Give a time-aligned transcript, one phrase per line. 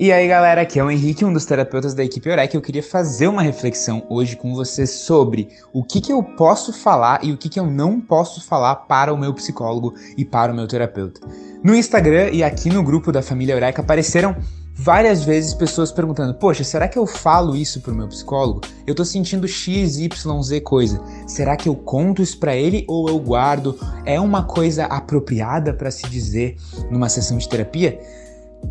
[0.00, 2.56] E aí galera, aqui é o Henrique, um dos terapeutas da equipe Eureka.
[2.56, 7.24] Eu queria fazer uma reflexão hoje com você sobre o que, que eu posso falar
[7.24, 10.54] e o que, que eu não posso falar para o meu psicólogo e para o
[10.54, 11.20] meu terapeuta.
[11.64, 14.36] No Instagram e aqui no grupo da família Eureka apareceram
[14.72, 18.60] várias vezes pessoas perguntando: Poxa, será que eu falo isso pro meu psicólogo?
[18.86, 21.02] Eu tô sentindo X, Y, Z coisa.
[21.26, 23.76] Será que eu conto isso para ele ou eu guardo?
[24.04, 26.56] É uma coisa apropriada para se dizer
[26.88, 27.98] numa sessão de terapia?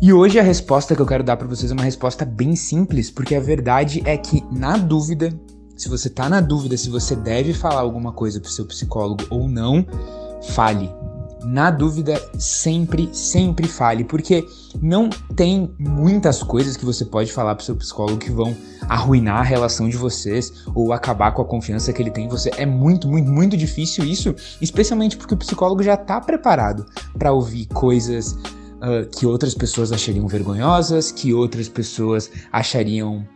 [0.00, 3.10] E hoje a resposta que eu quero dar para vocês é uma resposta bem simples,
[3.10, 5.32] porque a verdade é que, na dúvida,
[5.76, 9.48] se você tá na dúvida se você deve falar alguma coisa pro seu psicólogo ou
[9.48, 9.84] não,
[10.50, 10.90] fale.
[11.44, 14.44] Na dúvida, sempre, sempre fale, porque
[14.82, 18.56] não tem muitas coisas que você pode falar pro seu psicólogo que vão
[18.88, 22.50] arruinar a relação de vocês ou acabar com a confiança que ele tem em você.
[22.56, 27.66] É muito, muito, muito difícil isso, especialmente porque o psicólogo já tá preparado para ouvir
[27.66, 28.36] coisas
[28.82, 33.26] uh, que outras pessoas achariam vergonhosas, que outras pessoas achariam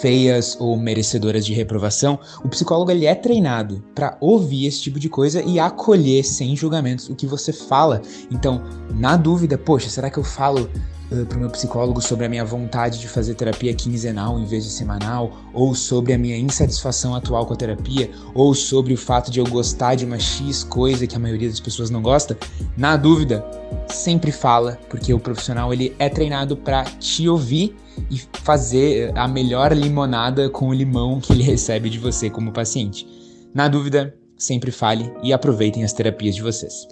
[0.00, 5.08] feias ou merecedoras de reprovação, o psicólogo ele é treinado para ouvir esse tipo de
[5.08, 8.00] coisa e acolher sem julgamentos o que você fala.
[8.30, 8.62] Então,
[8.94, 10.70] na dúvida, poxa, será que eu falo
[11.10, 14.64] uh, para o meu psicólogo sobre a minha vontade de fazer terapia quinzenal em vez
[14.64, 19.30] de semanal, ou sobre a minha insatisfação atual com a terapia, ou sobre o fato
[19.30, 22.38] de eu gostar de uma X coisa que a maioria das pessoas não gosta?
[22.76, 23.44] Na dúvida,
[23.88, 27.76] sempre fala, porque o profissional ele é treinado para te ouvir
[28.10, 33.06] e fazer a melhor limonada com o limão que ele recebe de você como paciente.
[33.54, 36.88] Na dúvida, sempre fale e aproveitem as terapias de vocês.